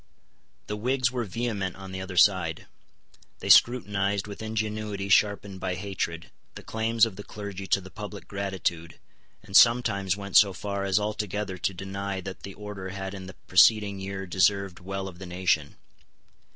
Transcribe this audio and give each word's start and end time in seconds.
The 0.65 0.75
Whigs 0.77 1.11
were 1.11 1.25
vehement 1.25 1.75
on 1.75 1.91
the 1.91 2.01
other 2.01 2.17
side. 2.17 2.65
They 3.37 3.49
scrutinised, 3.49 4.25
with 4.25 4.41
ingenuity 4.41 5.09
sharpened 5.09 5.59
by 5.59 5.75
hatred, 5.75 6.31
the 6.55 6.63
claims 6.63 7.05
of 7.05 7.17
the 7.17 7.23
clergy 7.23 7.67
to 7.67 7.79
the 7.79 7.91
public 7.91 8.27
gratitude, 8.27 8.95
and 9.43 9.55
sometimes 9.55 10.17
went 10.17 10.37
so 10.37 10.53
far 10.53 10.85
as 10.85 10.97
altogether 10.99 11.59
to 11.59 11.73
deny 11.75 12.19
that 12.19 12.41
the 12.41 12.55
order 12.55 12.89
had 12.89 13.13
in 13.13 13.27
the 13.27 13.35
preceding 13.45 13.99
year 13.99 14.25
deserved 14.25 14.79
well 14.79 15.07
of 15.07 15.19
the 15.19 15.27
nation. 15.27 15.75